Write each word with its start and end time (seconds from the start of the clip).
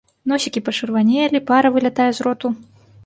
Носікі 0.31 0.63
пачырванелі, 0.69 1.41
пара 1.53 1.67
вылятае 1.77 2.09
з 2.21 2.29
роту. 2.29 2.47